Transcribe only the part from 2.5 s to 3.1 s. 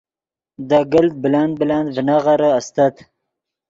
استت